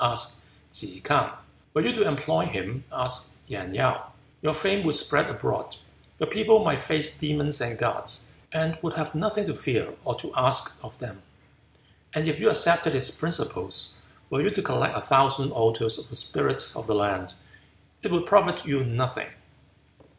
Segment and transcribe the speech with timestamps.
[0.03, 0.39] asked
[0.73, 1.31] Ke K'ang.
[1.75, 3.93] "Were you to employ him," answered Yen Yew,
[4.41, 5.75] "your fame would spread abroad;
[6.17, 10.33] your people might face demons and gods, and would have nothing to fear or to
[10.35, 11.21] ask of them.
[12.15, 13.93] And if you accepted his principles,
[14.31, 17.35] were you to collect a thousand altars of the spirits of the land
[18.01, 19.29] it would profit you nothing."